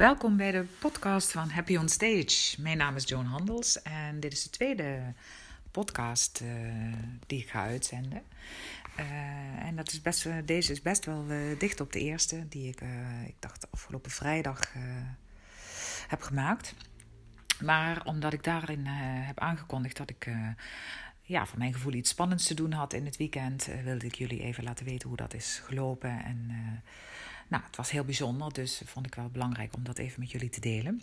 Welkom 0.00 0.36
bij 0.36 0.50
de 0.50 0.64
podcast 0.78 1.32
van 1.32 1.50
Happy 1.50 1.76
on 1.76 1.88
Stage. 1.88 2.60
Mijn 2.60 2.76
naam 2.76 2.96
is 2.96 3.08
Joan 3.08 3.24
Handels 3.24 3.82
en 3.82 4.20
dit 4.20 4.32
is 4.32 4.42
de 4.42 4.50
tweede 4.50 5.14
podcast 5.70 6.40
uh, 6.42 6.48
die 7.26 7.40
ik 7.40 7.50
ga 7.50 7.62
uitzenden. 7.62 8.22
Uh, 8.98 9.66
en 9.66 9.76
dat 9.76 9.92
is 9.92 10.02
best, 10.02 10.28
deze 10.44 10.72
is 10.72 10.82
best 10.82 11.04
wel 11.04 11.24
uh, 11.28 11.58
dicht 11.58 11.80
op 11.80 11.92
de 11.92 12.00
eerste, 12.00 12.48
die 12.48 12.68
ik, 12.68 12.80
ik 13.26 13.34
dacht, 13.38 13.70
afgelopen 13.70 14.10
vrijdag 14.10 14.72
heb 16.08 16.22
gemaakt. 16.22 16.74
Maar 17.62 18.04
omdat 18.04 18.32
ik 18.32 18.44
daarin 18.44 18.86
heb 18.86 19.38
aangekondigd 19.38 19.96
dat 19.96 20.10
ik 20.10 20.30
ja, 21.22 21.46
voor 21.46 21.58
mijn 21.58 21.72
gevoel 21.72 21.92
iets 21.92 22.10
spannends 22.10 22.46
te 22.46 22.54
doen 22.54 22.72
had 22.72 22.92
in 22.92 23.04
het 23.04 23.16
weekend, 23.16 23.68
wilde 23.84 24.06
ik 24.06 24.14
jullie 24.14 24.42
even 24.42 24.64
laten 24.64 24.84
weten 24.84 25.08
hoe 25.08 25.16
dat 25.16 25.34
is 25.34 25.62
gelopen. 25.64 26.24
En 26.24 26.50
nou, 27.50 27.62
het 27.62 27.76
was 27.76 27.90
heel 27.90 28.04
bijzonder, 28.04 28.52
dus 28.52 28.82
vond 28.84 29.06
ik 29.06 29.14
wel 29.14 29.28
belangrijk 29.28 29.74
om 29.74 29.84
dat 29.84 29.98
even 29.98 30.20
met 30.20 30.30
jullie 30.30 30.48
te 30.48 30.60
delen. 30.60 31.02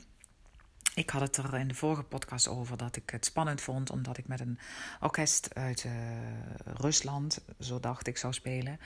Ik 0.95 1.09
had 1.09 1.21
het 1.21 1.37
er 1.37 1.55
in 1.55 1.67
de 1.67 1.73
vorige 1.73 2.03
podcast 2.03 2.47
over 2.47 2.77
dat 2.77 2.95
ik 2.95 3.09
het 3.09 3.25
spannend 3.25 3.61
vond, 3.61 3.89
omdat 3.89 4.17
ik 4.17 4.27
met 4.27 4.39
een 4.39 4.59
orkest 4.99 5.55
uit 5.55 5.83
uh, 5.83 5.91
Rusland, 6.65 7.43
zo 7.59 7.79
dacht 7.79 8.07
ik, 8.07 8.17
zou 8.17 8.33
spelen. 8.33 8.79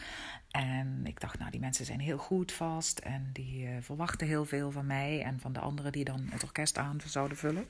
En 0.49 1.01
ik 1.05 1.19
dacht, 1.19 1.39
nou, 1.39 1.51
die 1.51 1.59
mensen 1.59 1.85
zijn 1.85 1.99
heel 1.99 2.17
goed 2.17 2.51
vast 2.51 2.99
en 2.99 3.29
die 3.33 3.67
uh, 3.67 3.69
verwachten 3.81 4.27
heel 4.27 4.45
veel 4.45 4.71
van 4.71 4.85
mij 4.85 5.23
en 5.23 5.39
van 5.39 5.53
de 5.53 5.59
anderen 5.59 5.91
die 5.91 6.03
dan 6.03 6.27
het 6.29 6.43
orkest 6.43 6.77
aan 6.77 6.97
zouden 7.05 7.37
vullen. 7.37 7.63
Uh, 7.63 7.69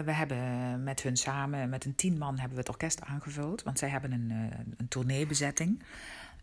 we 0.00 0.12
hebben 0.12 0.82
met 0.82 1.02
hun 1.02 1.16
samen, 1.16 1.68
met 1.68 1.84
een 1.84 1.94
tien 1.94 2.18
man, 2.18 2.38
hebben 2.38 2.56
we 2.56 2.60
het 2.60 2.72
orkest 2.72 3.02
aangevuld, 3.02 3.62
want 3.62 3.78
zij 3.78 3.88
hebben 3.88 4.12
een, 4.12 4.30
een 4.76 4.88
tourneebezetting. 4.88 5.82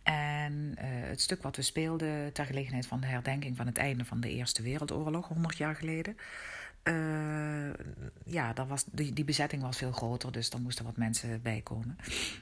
En 0.04 0.54
uh, 0.54 0.86
het 0.86 1.22
stuk 1.22 1.42
wat 1.44 1.56
we 1.56 1.62
speelden 1.62 2.34
ter 2.34 2.46
gelegenheid 2.46 2.88
van 2.88 3.00
de 3.00 3.08
herdenking 3.08 3.58
van 3.58 3.66
het 3.66 3.78
einde 3.78 4.06
van 4.06 4.20
de 4.20 4.30
Eerste 4.30 4.62
Wereldoorlog, 4.62 5.28
100 5.28 5.58
jaar 5.58 5.76
geleden. 5.76 6.18
Uh, 6.84 7.74
ja, 8.26 8.54
dat 8.54 8.68
was, 8.68 8.84
die, 8.92 9.14
die 9.14 9.24
bezetting 9.24 9.62
was 9.62 9.78
veel 9.78 9.92
groter, 9.92 10.32
dus 10.32 10.50
er 10.50 10.62
moesten 10.62 10.86
wat 10.86 10.98
mensen 10.98 11.42
bij 11.42 11.62
komen. 11.62 11.98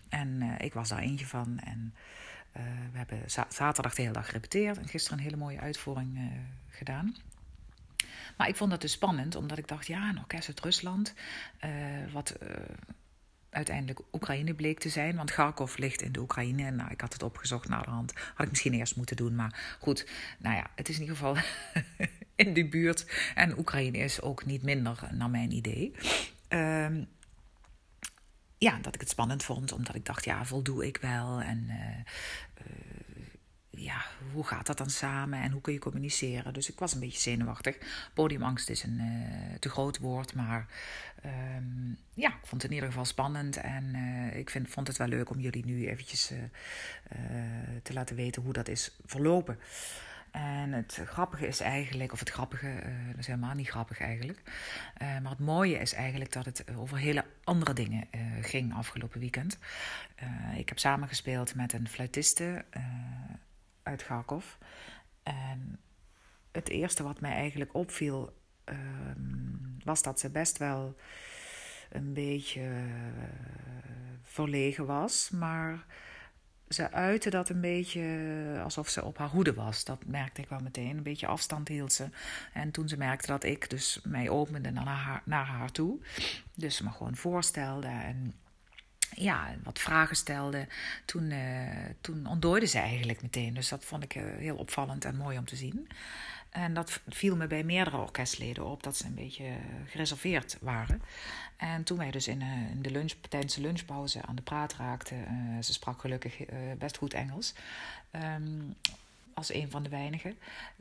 En 0.10 0.42
uh, 0.42 0.54
ik 0.58 0.74
was 0.74 0.90
daar 0.90 1.00
eentje 1.00 1.26
van. 1.26 1.60
En 1.60 1.94
we 2.92 2.98
hebben 2.98 3.22
zaterdag 3.50 3.96
de 3.96 4.02
hele 4.02 4.14
dag 4.14 4.26
gerepeteerd 4.26 4.78
en 4.78 4.88
gisteren 4.88 5.18
een 5.18 5.24
hele 5.24 5.38
mooie 5.38 5.60
uitvoering 5.60 6.32
gedaan. 6.70 7.16
Maar 8.38 8.48
ik 8.48 8.56
vond 8.56 8.72
dat 8.72 8.82
dus 8.82 8.92
spannend, 8.92 9.36
omdat 9.36 9.58
ik 9.58 9.68
dacht, 9.68 9.88
ja, 9.88 10.10
een 10.10 10.18
orkest 10.18 10.48
uit 10.48 10.60
Rusland, 10.60 11.14
wat 12.12 12.38
uiteindelijk 13.50 14.00
Oekraïne 14.12 14.54
bleek 14.54 14.80
te 14.80 14.90
zijn. 14.90 15.16
Want 15.16 15.32
Kharkov 15.32 15.78
ligt 15.78 16.02
in 16.02 16.12
de 16.12 16.20
Oekraïne. 16.20 16.64
En 16.64 16.76
nou, 16.76 16.92
ik 16.92 17.02
had 17.02 17.14
het 17.14 17.24
opgezocht 17.24 17.70
naar 17.70 17.84
de 17.84 17.90
hand. 17.90 18.14
Had 18.34 18.46
ik 18.46 18.50
misschien 18.50 18.74
eerst 18.74 18.96
moeten 18.96 19.16
doen. 19.16 19.36
Maar 19.36 19.78
goed, 19.80 20.08
nou 20.40 20.56
ja, 20.56 20.70
het 20.76 20.90
is 20.90 20.96
in 20.96 21.02
ieder 21.02 21.16
geval 21.16 21.38
in 22.46 22.54
die 22.54 22.68
buurt. 22.68 23.32
En 23.36 23.58
Oekraïne 23.58 23.98
is 23.98 24.22
ook 24.22 24.46
niet 24.46 24.64
minder, 24.64 25.10
naar 25.12 25.30
mijn 25.30 25.52
idee. 25.52 25.96
Um, 26.50 27.08
ja, 28.58 28.80
dat 28.82 28.96
ik 28.96 29.00
het 29.00 29.10
spannend 29.10 29.44
vond. 29.44 29.72
Omdat 29.72 29.96
ik 29.96 30.06
dacht, 30.06 30.26
ja, 30.26 30.46
voldoe 30.46 30.88
ik 30.88 30.98
wel? 30.98 31.42
En... 31.42 31.66
Uh, 31.68 31.76
uh, 32.68 32.87
ja, 33.78 34.06
hoe 34.34 34.44
gaat 34.44 34.66
dat 34.66 34.78
dan 34.78 34.90
samen 34.90 35.42
en 35.42 35.52
hoe 35.52 35.62
kun 35.62 35.74
je 35.74 35.80
communiceren? 35.80 36.54
Dus 36.54 36.70
ik 36.70 36.80
was 36.80 36.94
een 36.94 37.00
beetje 37.00 37.20
zenuwachtig. 37.20 37.78
Podiumangst 38.14 38.70
is 38.70 38.84
een 38.84 39.00
uh, 39.00 39.60
te 39.60 39.70
groot 39.70 39.98
woord, 39.98 40.34
maar 40.34 40.66
um, 41.26 41.98
ja, 42.14 42.28
ik 42.28 42.46
vond 42.46 42.62
het 42.62 42.72
in 42.72 42.76
ieder 42.76 42.90
geval 42.90 43.06
spannend. 43.06 43.58
En 43.58 43.84
uh, 43.96 44.38
ik 44.38 44.50
vind, 44.50 44.70
vond 44.70 44.88
het 44.88 44.98
wel 44.98 45.08
leuk 45.08 45.30
om 45.30 45.40
jullie 45.40 45.66
nu 45.66 45.88
eventjes 45.88 46.32
uh, 46.32 46.38
te 47.84 47.94
laten 47.94 48.16
weten 48.16 48.42
hoe 48.42 48.54
dat 48.54 48.68
is 48.68 48.92
verlopen. 49.06 49.60
En 50.32 50.72
het 50.72 51.02
grappige 51.06 51.48
is 51.48 51.60
eigenlijk, 51.60 52.12
of 52.12 52.20
het 52.20 52.30
grappige, 52.30 52.84
dat 53.10 53.20
is 53.20 53.28
helemaal 53.28 53.54
niet 53.54 53.70
grappig 53.70 54.00
eigenlijk. 54.00 54.42
maar 55.00 55.30
het 55.30 55.40
mooie 55.40 55.78
is 55.78 55.94
eigenlijk 55.94 56.32
dat 56.32 56.46
het 56.46 56.64
over 56.76 56.98
hele 56.98 57.26
andere 57.44 57.74
dingen 57.74 58.08
ging 58.42 58.74
afgelopen 58.74 59.20
weekend. 59.20 59.58
ik 60.58 60.70
heb 60.70 60.80
samengespeeld 60.80 61.56
met 61.56 61.74
een 61.74 61.88
fluitiste 61.88 62.66
uit 63.88 64.04
Kharkov. 64.04 64.46
En 65.24 65.80
het 66.52 66.70
eerste 66.70 67.04
wat 67.04 67.22
mij 67.22 67.32
eigenlijk 67.32 67.74
opviel, 67.74 68.34
um, 68.66 69.78
was 69.84 70.02
dat 70.02 70.20
ze 70.20 70.30
best 70.30 70.58
wel 70.58 70.96
een 71.90 72.14
beetje 72.14 72.62
uh, 72.62 72.74
verlegen 74.22 74.86
was. 74.86 75.30
Maar 75.30 75.86
ze 76.70 76.92
uitte 76.92 77.30
dat 77.30 77.50
een 77.50 77.62
beetje 77.62 78.06
alsof 78.64 78.90
ze 78.90 79.04
op 79.04 79.18
haar 79.18 79.30
hoede 79.30 79.54
was. 79.54 79.84
Dat 79.84 80.06
merkte 80.06 80.42
ik 80.42 80.50
wel 80.50 80.60
meteen. 80.60 80.98
Een 80.98 81.04
beetje 81.04 81.28
afstand 81.28 81.68
hield 81.68 81.94
ze. 81.94 82.10
En 82.54 82.72
toen 82.72 82.88
ze 82.88 82.98
merkte 82.98 83.28
dat 83.28 83.44
ik 83.44 83.70
dus 83.70 84.00
mij 84.04 84.30
opende 84.30 84.72
naar 84.72 84.86
haar, 84.86 85.22
naar 85.26 85.46
haar 85.46 85.72
toe. 85.72 86.00
Dus 86.56 86.76
ze 86.76 86.84
me 86.84 86.90
gewoon 86.90 87.16
voorstelde 87.16 87.88
en 87.88 88.34
ja, 89.20 89.56
wat 89.64 89.80
vragen 89.80 90.16
stelde, 90.16 90.68
toen, 91.06 91.32
uh, 91.32 91.70
toen 92.02 92.28
ontdooide 92.28 92.66
ze 92.66 92.78
eigenlijk 92.78 93.22
meteen. 93.22 93.54
Dus 93.54 93.70
dat 93.70 93.86
vond 93.86 94.04
ik 94.04 94.16
uh, 94.16 94.24
heel 94.38 94.56
opvallend 94.56 95.06
en 95.06 95.16
mooi 95.16 95.38
om 95.38 95.46
te 95.46 95.56
zien. 95.56 95.88
En 96.50 96.74
dat 96.74 97.02
viel 97.08 97.36
me 97.36 97.48
bij 97.48 97.64
meerdere 97.64 97.98
orkestleden 97.98 98.66
op, 98.66 98.84
dat 98.84 98.98
ze 98.98 99.06
een 99.06 99.16
beetje 99.16 99.52
gereserveerd 99.86 100.58
waren. 100.62 101.02
En 101.58 101.84
toen 101.84 101.98
wij 101.98 102.12
dus 102.12 102.28
in, 102.28 102.42
uh, 102.42 102.70
in 102.70 102.82
de 102.82 102.92
lunch, 102.92 103.14
tijdens 103.30 103.56
de 103.56 103.62
lunchpauze 103.62 104.22
aan 104.22 104.36
de 104.36 104.42
praat 104.42 104.74
raakten, 104.74 105.18
ze 105.64 105.74
sprak 105.74 106.02
gelukkig 106.02 106.38
best 106.78 106.98
goed 106.98 107.14
Engels, 107.14 107.54
um, 108.12 108.76
als 109.38 109.54
een 109.54 109.72
van 109.72 109.84
de 109.84 109.90
weinigen. 109.90 110.38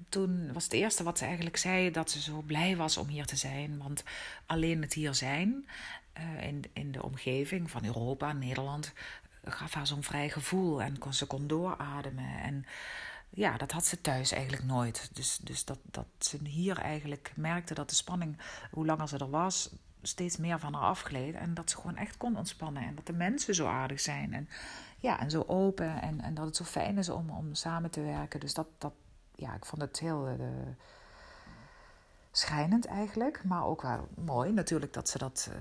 Toen 0.09 0.53
was 0.53 0.65
het 0.65 0.73
eerste 0.73 1.03
wat 1.03 1.19
ze 1.19 1.25
eigenlijk 1.25 1.57
zei 1.57 1.91
dat 1.91 2.11
ze 2.11 2.21
zo 2.21 2.43
blij 2.43 2.77
was 2.77 2.97
om 2.97 3.09
hier 3.09 3.27
te 3.27 3.37
zijn. 3.37 3.79
Want 3.79 4.05
alleen 4.47 4.83
het 4.83 4.93
hier 4.93 5.15
zijn 5.15 5.69
uh, 6.19 6.47
in, 6.47 6.65
in 6.73 6.93
de 6.93 7.03
omgeving 7.03 7.71
van 7.71 7.85
Europa, 7.85 8.33
Nederland, 8.33 8.93
gaf 9.45 9.75
haar 9.75 9.87
zo'n 9.87 10.03
vrij 10.03 10.31
gevoel. 10.31 10.83
En 10.83 10.99
kon, 10.99 11.15
ze 11.15 11.27
kon 11.27 11.47
doorademen. 11.47 12.39
En 12.43 12.67
ja, 13.31 13.57
dat 13.57 13.73
had 13.73 13.87
ze 13.87 14.01
thuis 14.01 14.33
eigenlijk 14.33 14.65
nooit. 14.65 15.11
Dus, 15.13 15.39
dus 15.43 15.65
dat, 15.65 15.79
dat 15.83 16.07
ze 16.19 16.39
hier 16.43 16.79
eigenlijk 16.79 17.33
merkte 17.35 17.75
dat 17.75 17.89
de 17.89 17.95
spanning, 17.95 18.37
hoe 18.71 18.87
langer 18.87 19.09
ze 19.09 19.19
er 19.19 19.31
was, 19.31 19.71
steeds 20.03 20.37
meer 20.37 20.59
van 20.59 20.75
haar 20.75 20.83
afgleed. 20.83 21.35
En 21.35 21.55
dat 21.55 21.71
ze 21.71 21.77
gewoon 21.77 21.97
echt 21.97 22.17
kon 22.17 22.37
ontspannen. 22.37 22.83
En 22.83 22.95
dat 22.95 23.07
de 23.07 23.13
mensen 23.13 23.55
zo 23.55 23.67
aardig 23.67 24.01
zijn. 24.01 24.35
En 24.35 24.49
ja, 24.97 25.21
en 25.21 25.31
zo 25.31 25.45
open. 25.47 26.03
En, 26.03 26.21
en 26.21 26.35
dat 26.35 26.45
het 26.45 26.57
zo 26.57 26.65
fijn 26.65 26.99
is 26.99 27.09
om, 27.09 27.31
om 27.31 27.55
samen 27.55 27.91
te 27.91 28.01
werken. 28.01 28.41
Dus 28.41 28.55
dat, 28.55 28.67
dat 28.79 28.93
ja, 29.35 29.55
ik 29.55 29.65
vond 29.65 29.83
het 29.83 29.99
heel 29.99 30.29
uh, 30.29 30.37
schijnend 32.31 32.87
eigenlijk. 32.87 33.45
Maar 33.45 33.65
ook 33.65 33.83
wel 33.83 34.09
mooi 34.15 34.53
natuurlijk 34.53 34.93
dat 34.93 35.09
ze 35.09 35.19
dat 35.19 35.51
uh, 35.53 35.57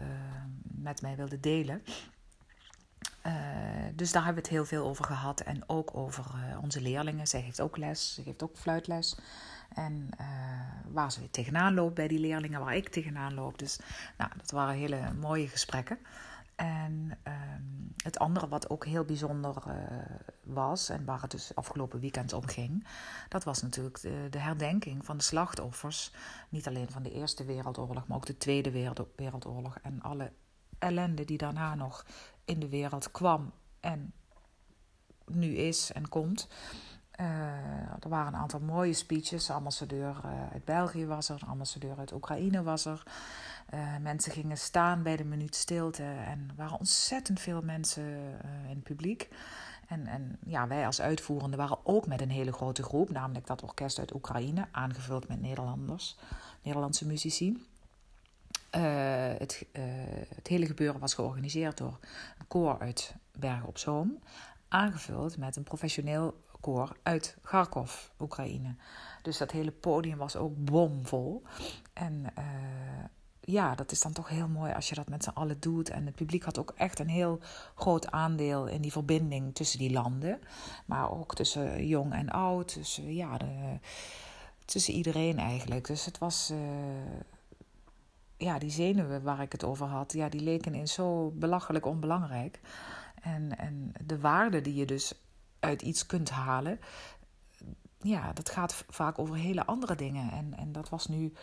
met 0.62 1.02
mij 1.02 1.16
wilde 1.16 1.40
delen. 1.40 1.84
Uh, 3.26 3.34
dus 3.94 4.12
daar 4.12 4.24
hebben 4.24 4.44
we 4.44 4.50
het 4.50 4.58
heel 4.58 4.66
veel 4.66 4.88
over 4.88 5.06
gehad. 5.06 5.42
En 5.42 5.70
ook 5.70 5.98
over 5.98 6.26
onze 6.62 6.82
leerlingen. 6.82 7.28
Zij 7.28 7.40
heeft 7.40 7.62
ook 7.62 7.78
les. 7.78 8.14
Ze 8.14 8.24
geeft 8.24 8.44
ook 8.44 8.58
fluitles. 8.58 9.18
En 9.74 10.10
waar 10.92 11.12
ze 11.12 11.30
tegenaan 11.32 11.74
loopt 11.74 11.94
bij 11.94 12.08
die 12.08 12.20
leerlingen, 12.20 12.60
waar 12.60 12.76
ik 12.76 12.90
tegenaan 12.90 13.34
loop. 13.34 13.60
Dus 13.60 13.80
nou, 14.18 14.32
dat 14.38 14.52
waren 14.52 14.76
hele 14.76 15.14
mooie 15.14 15.48
gesprekken. 15.48 15.98
En 16.56 17.18
um, 17.28 17.94
het 18.04 18.20
andere 18.20 18.48
wat 18.48 18.70
ook 18.70 18.86
heel 18.86 19.04
bijzonder 19.06 19.64
uh, 19.68 19.74
was, 20.44 20.90
en 20.90 21.06
waar 21.06 21.22
het 21.22 21.32
dus 21.32 21.56
afgelopen 21.56 22.00
weekend 22.00 22.34
om 22.34 22.46
ging, 22.46 22.88
dat 23.30 23.44
was 23.44 23.62
natuurlijk 23.62 24.02
de, 24.02 24.28
de, 24.30 24.40
herdenking 24.40 25.06
van 25.06 25.18
de 25.18 25.24
slachtoffers. 25.24 26.12
Niet 26.50 26.68
alleen 26.68 26.90
van 26.90 27.04
de 27.04 27.12
Eerste 27.12 27.46
Wereldoorlog, 27.46 28.08
maar 28.08 28.18
ook 28.18 28.26
de 28.26 28.38
Tweede 28.38 28.72
Wereldoorlog 29.16 29.78
en 29.82 30.02
alle 30.02 30.32
ellende 30.80 31.26
die 31.26 31.38
daarna 31.38 31.76
nog 31.76 32.06
in 32.46 32.60
de 32.60 32.70
wereld 32.70 33.12
kwam 33.12 33.52
en 33.80 34.14
nu 35.26 35.56
is 35.56 35.92
en 35.92 36.10
komt. 36.10 36.48
Uh, 37.20 37.26
er 38.00 38.10
waren 38.10 38.34
een 38.34 38.40
aantal 38.40 38.60
mooie 38.60 38.94
speeches. 38.94 39.46
De 39.46 39.54
ambassadeur 39.54 40.16
uh, 40.26 40.32
uit 40.52 40.66
België 40.66 41.06
was 41.06 41.30
er, 41.30 41.40
de 41.40 41.46
ambassadeur 41.46 41.98
uit 41.98 42.14
Oekraïne 42.14 42.64
was 42.64 42.86
er. 42.86 43.04
Uh, 43.74 43.98
mensen 44.02 44.32
gingen 44.32 44.58
staan 44.58 45.04
bij 45.04 45.16
de 45.16 45.24
minuut 45.24 45.56
stilte 45.56 46.04
en 46.04 46.46
er 46.50 46.56
waren 46.56 46.80
ontzettend 46.80 47.40
veel 47.40 47.62
mensen 47.62 48.04
in 48.44 48.76
het 48.76 48.84
publiek. 48.84 49.30
En, 49.88 50.08
en 50.08 50.38
ja, 50.46 50.68
wij 50.68 50.86
als 50.86 51.02
uitvoerende 51.02 51.58
waren 51.58 51.78
ook 51.84 52.08
met 52.08 52.22
een 52.22 52.30
hele 52.30 52.52
grote 52.52 52.84
groep, 52.84 53.10
namelijk 53.10 53.48
dat 53.48 53.64
orkest 53.64 54.00
uit 54.00 54.14
Oekraïne, 54.14 54.68
aangevuld 54.72 55.28
met 55.28 55.42
Nederlanders, 55.42 56.18
Nederlandse 56.62 57.06
muzici. 57.06 57.68
het, 59.38 59.66
het 60.36 60.48
hele 60.48 60.66
gebeuren 60.66 61.00
was 61.00 61.14
georganiseerd 61.14 61.78
door 61.78 62.00
een 62.40 62.48
koor 62.48 62.80
uit 62.80 63.16
Bergen 63.32 63.68
op 63.68 63.78
Zoom, 63.78 64.20
aangevuld 64.76 65.38
met 65.38 65.56
een 65.56 65.64
professioneel 65.64 66.44
koor 66.60 66.98
uit 67.04 67.38
Kharkov, 67.42 68.08
Oekraïne. 68.20 68.76
Dus 69.22 69.38
dat 69.38 69.52
hele 69.52 69.72
podium 69.72 70.18
was 70.18 70.36
ook 70.36 70.54
bomvol. 70.56 71.44
En 71.94 72.26
uh, 72.38 72.46
ja, 73.40 73.76
dat 73.76 73.92
is 73.92 74.02
dan 74.02 74.12
toch 74.12 74.30
heel 74.30 74.48
mooi 74.48 74.74
als 74.74 74.90
je 74.90 74.96
dat 74.96 75.10
met 75.10 75.24
z'n 75.24 75.30
allen 75.30 75.60
doet. 75.60 75.90
En 75.90 76.06
het 76.06 76.16
publiek 76.16 76.44
had 76.44 76.60
ook 76.60 76.74
echt 76.78 77.00
een 77.00 77.10
heel 77.10 77.40
groot 77.76 78.12
aandeel 78.12 78.68
in 78.68 78.82
die 78.82 78.92
verbinding 78.92 79.56
tussen 79.56 79.80
die 79.80 79.92
landen. 79.92 80.40
Maar 80.86 81.12
ook 81.12 81.36
tussen 81.36 81.88
jong 81.88 82.14
en 82.14 82.30
oud. 82.30 82.68
Tussen 82.68 83.14
ja, 83.14 83.38
de 83.38 83.80
tussen 84.66 84.94
iedereen 84.94 85.40
eigenlijk. 85.40 85.88
Dus 85.88 86.06
het 86.06 86.18
was, 86.18 86.54
ja, 88.38 88.60
die 88.60 88.70
zenuwen 88.70 89.24
waar 89.24 89.42
ik 89.42 89.52
het 89.52 89.64
over 89.64 89.88
had, 89.88 90.14
ja, 90.14 90.30
die 90.30 90.42
leken 90.42 90.76
in 90.76 90.88
zo 90.88 91.32
belachelijk 91.36 91.86
onbelangrijk. 91.86 92.60
En, 93.26 93.58
en 93.58 93.92
de 94.04 94.20
waarde 94.20 94.62
die 94.62 94.76
je 94.76 94.86
dus 94.86 95.14
uit 95.60 95.82
iets 95.82 96.06
kunt 96.06 96.30
halen, 96.30 96.80
ja, 97.98 98.34
dat 98.34 98.50
gaat 98.50 98.84
vaak 98.88 99.20
over 99.20 99.36
hele 99.36 99.66
andere 99.66 99.96
dingen. 99.96 100.32
En, 100.32 100.54
en 100.58 100.72
dat 100.72 100.90
was 100.90 101.08
nu. 101.08 101.34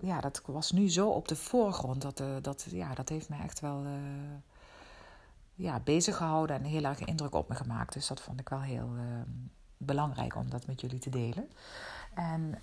Ja, 0.00 0.20
dat 0.20 0.42
was 0.46 0.70
nu 0.70 0.90
zo 0.90 1.08
op 1.08 1.28
de 1.28 1.36
voorgrond. 1.36 2.02
Dat, 2.02 2.20
uh, 2.20 2.36
dat, 2.42 2.66
ja, 2.70 2.94
dat 2.94 3.08
heeft 3.08 3.28
me 3.28 3.36
echt 3.36 3.60
wel 3.60 3.84
uh, 3.84 3.92
ja, 5.54 5.80
bezig 5.80 6.16
gehouden 6.16 6.56
en 6.56 6.64
heel 6.64 6.84
erg 6.84 7.00
indruk 7.00 7.34
op 7.34 7.48
me 7.48 7.54
gemaakt. 7.54 7.92
Dus 7.92 8.06
dat 8.06 8.20
vond 8.20 8.40
ik 8.40 8.48
wel 8.48 8.60
heel 8.60 8.90
uh, 8.96 9.02
belangrijk 9.76 10.36
om 10.36 10.50
dat 10.50 10.66
met 10.66 10.80
jullie 10.80 10.98
te 10.98 11.10
delen. 11.10 11.48
En 12.14 12.60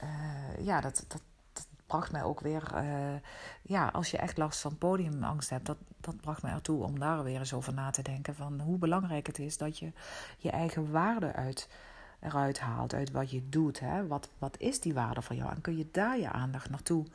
ja, 0.60 0.82
dat, 0.82 1.06
dat, 1.08 1.22
bracht 1.92 2.12
mij 2.12 2.24
ook 2.24 2.40
weer. 2.40 2.64
ja, 3.62 3.88
als 3.88 4.12
je 4.12 4.18
echt 4.18 4.38
last 4.38 4.60
van 4.60 4.78
podiumangst 4.78 5.50
hebt, 5.50 5.66
dat, 5.66 5.78
dat 6.00 6.22
bracht 6.22 6.42
mij 6.42 6.52
ertoe 6.52 6.84
om 6.84 7.00
daar 7.00 7.24
weer 7.24 7.40
eens 7.40 7.54
over 7.54 7.74
na 7.74 7.90
te 7.90 8.02
denken. 8.02 8.36
Van 8.36 8.60
hoe 8.60 8.78
belangrijk 8.78 9.28
het 9.28 9.40
is 9.40 9.58
dat 9.58 9.80
je 9.80 9.92
je 10.38 10.52
eigen 10.52 10.92
waarde 10.92 11.34
uit 11.34 11.70
eruit 12.20 12.60
haalt, 12.60 12.94
uit 12.94 13.12
wat 13.12 13.32
je 13.32 13.50
doet. 13.50 13.80
Hè? 13.80 14.08
Wat, 14.08 14.30
wat 14.38 14.60
is 14.60 14.80
die 14.80 14.94
waarde 14.94 15.22
voor 15.22 15.36
jou? 15.36 15.52
En 15.52 15.62
kun 15.62 15.78
je 15.78 15.88
daar 15.92 16.20
je 16.20 16.30
aandacht 16.30 16.70
naartoe 16.70 17.06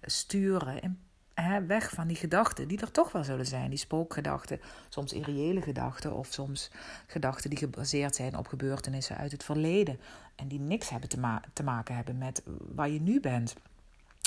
sturen. 0.00 0.82
En, 0.82 1.00
hè, 1.34 1.66
weg 1.66 1.90
van 1.90 2.06
die 2.06 2.16
gedachten 2.16 2.68
die 2.68 2.80
er 2.80 2.90
toch 2.90 3.12
wel 3.12 3.24
zullen 3.24 3.46
zijn. 3.46 3.70
Die 3.70 3.78
spookgedachten, 3.78 4.60
soms 4.88 5.12
irreële 5.12 5.62
gedachten 5.62 6.14
of 6.14 6.32
soms 6.32 6.70
gedachten 7.06 7.50
die 7.50 7.58
gebaseerd 7.58 8.14
zijn 8.14 8.36
op 8.36 8.46
gebeurtenissen 8.46 9.16
uit 9.16 9.32
het 9.32 9.44
verleden. 9.44 10.00
En 10.34 10.48
die 10.48 10.60
niks 10.60 10.88
hebben 10.88 11.08
te, 11.08 11.40
te 11.52 11.62
maken 11.62 11.96
hebben 11.96 12.18
met 12.18 12.42
waar 12.74 12.90
je 12.90 13.00
nu 13.00 13.20
bent. 13.20 13.54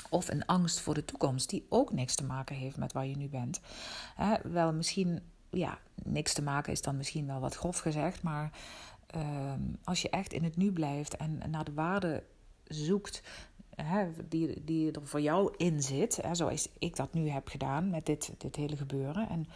Of 0.10 0.30
een 0.30 0.46
angst 0.46 0.80
voor 0.80 0.94
de 0.94 1.06
toekomst, 1.06 1.50
die 1.50 1.66
ook 1.70 1.94
niks 1.94 2.16
te 2.16 2.26
maken 2.26 2.56
heeft 2.56 2.78
met 2.78 2.94
waar 2.94 3.08
je 3.08 3.18
nu 3.18 3.28
bent. 3.28 3.60
Hè, 4.16 4.36
wel 4.44 4.74
misschien, 4.74 5.22
ja, 5.50 5.78
niks 6.04 6.34
te 6.34 6.42
maken 6.42 6.72
is 6.72 6.82
dan 6.82 6.98
misschien 6.98 7.28
wel 7.28 7.40
wat 7.40 7.56
grof 7.56 7.80
gezegd, 7.80 8.24
maar 8.24 8.52
Ehm, 9.08 9.62
als 9.84 10.02
je 10.02 10.10
echt 10.10 10.34
in 10.34 10.44
het 10.44 10.58
nu 10.58 10.72
blijft 10.72 11.18
en 11.18 11.42
naar 11.50 11.64
de 11.64 11.74
waarde 11.74 12.24
zoekt 12.64 13.22
hè, 13.76 14.08
die, 14.30 14.64
die 14.64 14.92
er 14.92 15.08
voor 15.08 15.22
jou 15.22 15.54
in 15.58 15.82
zit, 15.82 16.20
hè, 16.22 16.36
zoals 16.36 16.70
ik 16.80 16.96
dat 16.96 17.14
nu 17.14 17.30
heb 17.30 17.48
gedaan 17.48 17.90
met 17.90 18.06
dit, 18.06 18.34
dit 18.38 18.56
hele 18.56 18.78
gebeuren. 18.78 19.30
En 19.30 19.48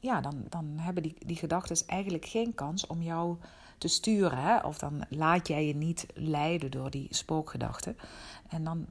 ja, 0.00 0.20
dan, 0.20 0.44
dan 0.48 0.74
hebben 0.76 1.02
die, 1.02 1.14
die 1.26 1.36
gedachten 1.36 1.86
eigenlijk 1.86 2.24
geen 2.24 2.54
kans 2.54 2.86
om 2.86 3.02
jou 3.02 3.36
te 3.78 3.88
sturen. 3.88 4.38
Hè? 4.38 4.58
Of 4.58 4.78
dan 4.78 5.04
laat 5.08 5.48
jij 5.48 5.66
je 5.66 5.74
niet 5.74 6.06
leiden 6.14 6.70
door 6.70 6.90
die 6.90 7.06
spookgedachten. 7.10 7.96
En 8.48 8.64
dan, 8.64 8.86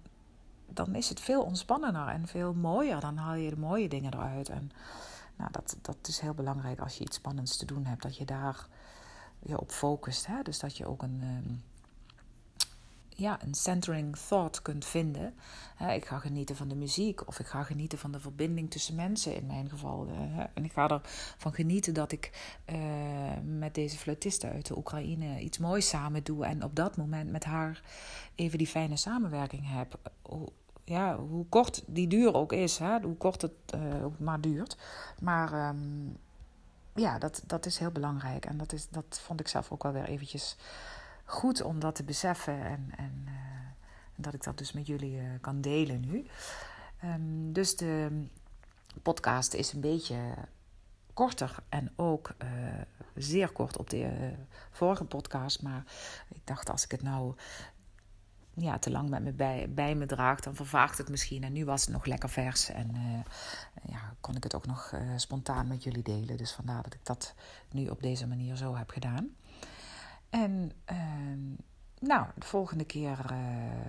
dan 0.73 0.95
is 0.95 1.09
het 1.09 1.19
veel 1.19 1.41
ontspannender 1.41 2.07
en 2.07 2.27
veel 2.27 2.53
mooier. 2.53 2.99
Dan 2.99 3.17
haal 3.17 3.35
je 3.35 3.49
de 3.49 3.57
mooie 3.57 3.89
dingen 3.89 4.13
eruit. 4.13 4.49
En 4.49 4.71
nou, 5.35 5.51
dat, 5.51 5.77
dat 5.81 5.97
is 6.07 6.19
heel 6.19 6.33
belangrijk 6.33 6.79
als 6.79 6.97
je 6.97 7.03
iets 7.03 7.15
spannends 7.15 7.57
te 7.57 7.65
doen 7.65 7.85
hebt. 7.85 8.01
Dat 8.01 8.17
je 8.17 8.25
daar 8.25 8.67
je 9.39 9.59
op 9.59 9.71
focust. 9.71 10.25
Hè? 10.25 10.41
Dus 10.41 10.59
dat 10.59 10.77
je 10.77 10.85
ook 10.87 11.01
een, 11.01 11.19
ehm, 11.21 11.53
ja, 13.19 13.43
een 13.43 13.53
centering 13.53 14.15
thought 14.15 14.61
kunt 14.61 14.85
vinden. 14.85 15.33
ik 15.93 16.05
ga 16.05 16.19
genieten 16.19 16.55
van 16.55 16.67
de 16.67 16.75
muziek 16.75 17.27
of 17.27 17.39
ik 17.39 17.45
ga 17.45 17.63
genieten 17.63 17.97
van 17.97 18.11
de 18.11 18.19
verbinding 18.19 18.71
tussen 18.71 18.95
mensen 18.95 19.35
in 19.35 19.45
mijn 19.45 19.69
geval. 19.69 20.07
en 20.53 20.63
ik 20.65 20.71
ga 20.71 21.01
ervan 21.35 21.53
genieten 21.53 21.93
dat 21.93 22.11
ik 22.11 22.31
uh, 22.69 22.77
met 23.43 23.75
deze 23.75 23.97
fluitiste 23.97 24.49
uit 24.49 24.65
de 24.67 24.77
Oekraïne 24.77 25.39
iets 25.39 25.57
moois 25.57 25.89
samen 25.89 26.23
doe. 26.23 26.45
En 26.45 26.63
op 26.63 26.75
dat 26.75 26.97
moment 26.97 27.31
met 27.31 27.43
haar 27.43 27.81
even 28.35 28.57
die 28.57 28.67
fijne 28.67 28.97
samenwerking 28.97 29.63
heb. 29.65 30.11
Ja, 30.83 31.17
hoe 31.17 31.45
kort 31.45 31.83
die 31.87 32.07
duur 32.07 32.33
ook 32.33 32.53
is, 32.53 32.77
hè? 32.77 32.99
hoe 33.01 33.17
kort 33.17 33.41
het 33.41 33.51
uh, 33.75 34.05
maar 34.17 34.41
duurt. 34.41 34.77
Maar 35.21 35.69
um, 35.69 36.17
ja, 36.95 37.19
dat, 37.19 37.43
dat 37.45 37.65
is 37.65 37.77
heel 37.77 37.91
belangrijk. 37.91 38.45
En 38.45 38.57
dat, 38.57 38.73
is, 38.73 38.89
dat 38.89 39.19
vond 39.23 39.39
ik 39.39 39.47
zelf 39.47 39.71
ook 39.71 39.83
wel 39.83 39.91
weer 39.91 40.07
eventjes 40.07 40.55
goed 41.29 41.61
om 41.61 41.79
dat 41.79 41.95
te 41.95 42.03
beseffen. 42.03 42.65
En, 42.65 42.91
en 42.97 43.23
uh, 43.25 43.31
dat 44.15 44.33
ik 44.33 44.43
dat 44.43 44.57
dus 44.57 44.71
met 44.71 44.87
jullie 44.87 45.15
uh, 45.15 45.29
kan 45.41 45.61
delen 45.61 45.99
nu. 45.99 46.25
Um, 47.03 47.53
dus 47.53 47.75
de 47.75 48.25
podcast 49.01 49.53
is 49.53 49.73
een 49.73 49.81
beetje 49.81 50.17
korter 51.13 51.55
en 51.69 51.91
ook 51.95 52.35
uh, 52.43 52.49
zeer 53.15 53.49
kort 53.49 53.77
op 53.77 53.89
de 53.89 54.33
vorige 54.71 55.05
podcast. 55.05 55.61
Maar 55.61 55.83
ik 56.29 56.41
dacht, 56.43 56.69
als 56.69 56.83
ik 56.83 56.91
het 56.91 57.01
nou 57.01 57.35
ja, 58.53 58.79
te 58.79 58.91
lang 58.91 59.09
met 59.09 59.23
me 59.23 59.31
bij, 59.31 59.73
bij 59.73 59.95
me 59.95 60.05
draagt, 60.05 60.43
dan 60.43 60.55
vervaagt 60.55 60.97
het 60.97 61.09
misschien. 61.09 61.43
En 61.43 61.53
nu 61.53 61.65
was 61.65 61.81
het 61.81 61.93
nog 61.93 62.05
lekker 62.05 62.29
vers 62.29 62.69
en 62.69 62.95
ja, 63.83 64.13
kon 64.19 64.35
ik 64.35 64.43
het 64.43 64.55
ook 64.55 64.65
nog 64.65 64.93
spontaan 65.15 65.67
met 65.67 65.83
jullie 65.83 66.03
delen. 66.03 66.37
Dus 66.37 66.51
vandaar 66.51 66.83
dat 66.83 66.93
ik 66.93 67.05
dat 67.05 67.33
nu 67.71 67.87
op 67.87 68.01
deze 68.01 68.27
manier 68.27 68.55
zo 68.55 68.75
heb 68.75 68.89
gedaan. 68.89 69.35
En 70.29 70.71
uh, 70.91 70.97
nou, 71.99 72.27
de 72.35 72.45
volgende 72.45 72.85
keer 72.85 73.25
uh, 73.31 73.37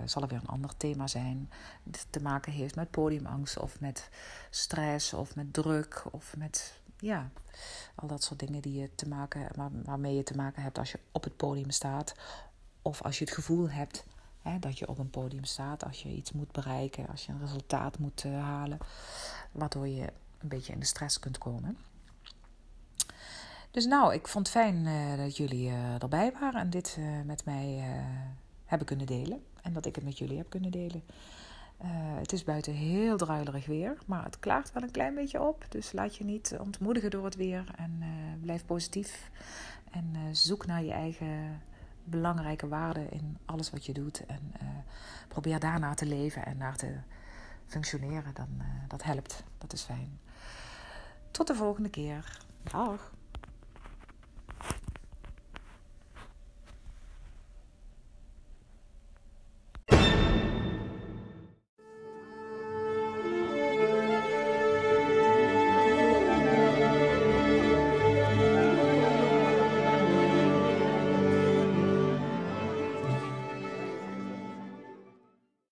zal 0.04 0.22
er 0.22 0.28
weer 0.28 0.40
een 0.40 0.46
ander 0.46 0.76
thema 0.76 1.06
zijn. 1.06 1.50
Dat 1.82 2.06
te 2.10 2.22
maken 2.22 2.52
heeft 2.52 2.76
met 2.76 2.90
podiumangst 2.90 3.58
of 3.58 3.81
met 3.81 4.08
stress 4.50 5.12
of 5.12 5.37
met 5.37 5.52
druk 5.52 6.04
of 6.10 6.37
met 6.37 6.81
ja, 6.98 7.31
al 7.94 8.08
dat 8.08 8.22
soort 8.22 8.40
dingen 8.40 8.62
die 8.62 8.81
je 8.81 8.94
te 8.94 9.08
maken, 9.08 9.48
waar, 9.54 9.70
waarmee 9.84 10.14
je 10.14 10.22
te 10.22 10.37
maken 10.37 10.62
hebt 10.62 10.78
als 10.78 10.90
je 10.90 10.98
op 11.12 11.25
het 11.25 11.37
podium 11.37 11.70
staat. 11.70 12.14
Of 12.82 13.02
als 13.02 13.19
je 13.19 13.25
het 13.25 13.34
gevoel 13.34 13.70
hebt 13.70 14.04
Hè, 14.43 14.58
dat 14.58 14.78
je 14.78 14.88
op 14.88 14.98
een 14.98 15.10
podium 15.10 15.44
staat 15.44 15.84
als 15.84 16.02
je 16.02 16.08
iets 16.08 16.32
moet 16.32 16.52
bereiken, 16.52 17.08
als 17.08 17.26
je 17.26 17.32
een 17.32 17.40
resultaat 17.40 17.98
moet 17.98 18.25
uh, 18.25 18.43
halen, 18.43 18.78
waardoor 19.52 19.88
je 19.88 20.12
een 20.38 20.48
beetje 20.48 20.72
in 20.72 20.81
de 20.81 20.86
stress 20.86 21.19
kunt 21.19 21.38
komen. 21.38 21.76
Dus 23.70 23.87
nou, 23.87 24.14
ik 24.14 24.28
vond 24.28 24.46
het 24.46 24.56
fijn 24.56 24.87
uh, 24.87 25.17
dat 25.17 25.37
jullie 25.37 25.69
uh, 25.69 26.02
erbij 26.02 26.32
waren 26.40 26.61
en 26.61 26.70
dit 26.70 26.99
met 27.25 27.44
mij 27.44 27.82
hebben 28.64 28.87
kunnen 28.87 29.06
delen. 29.06 29.43
En 29.62 29.72
dat 29.72 29.87
ik 29.87 29.94
het 29.94 30.05
met 30.05 30.19
jullie 30.19 30.37
heb 30.37 30.50
kunnen 30.50 30.70
delen. 30.70 31.03
het 32.19 32.32
is 32.32 32.44
buiten 32.44 32.72
heel 32.72 33.17
druilerig 33.17 33.67
weer, 33.67 33.98
maar 34.06 34.24
het 34.24 34.39
klaart 34.39 34.72
wel 34.72 34.82
een 34.82 34.91
klein 34.91 35.15
beetje 35.15 35.43
op. 35.43 35.65
Dus 35.69 35.93
laat 35.93 36.17
je 36.17 36.24
niet 36.24 36.56
ontmoedigen 36.60 37.10
door 37.10 37.24
het 37.24 37.36
weer 37.36 37.65
en 37.77 38.03
blijf 38.43 38.65
positief. 38.65 39.31
En 39.91 40.36
zoek 40.36 40.67
naar 40.67 40.82
je 40.82 40.93
eigen 40.93 41.62
belangrijke 42.05 42.69
waarde 42.69 43.06
in 43.10 43.39
alles 43.44 43.70
wat 43.70 43.86
je 43.86 43.93
doet. 43.93 44.27
En 44.27 44.53
probeer 45.29 45.60
daarna 45.60 45.94
te 45.94 46.06
leven 46.06 46.46
en 46.46 46.56
naar 46.56 46.77
te 46.77 46.94
functioneren. 47.67 48.34
Dan, 48.34 48.62
dat 48.89 49.03
helpt. 49.03 49.44
Dat 49.58 49.72
is 49.72 49.82
fijn. 49.82 50.19
Tot 51.31 51.46
de 51.46 51.55
volgende 51.55 51.91
keer. 51.91 52.39
Dag. 52.62 53.12